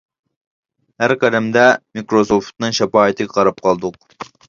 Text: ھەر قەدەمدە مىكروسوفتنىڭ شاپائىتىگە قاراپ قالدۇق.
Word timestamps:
ھەر 1.03 1.13
قەدەمدە 1.25 1.67
مىكروسوفتنىڭ 1.99 2.77
شاپائىتىگە 2.81 3.37
قاراپ 3.39 3.67
قالدۇق. 3.69 4.15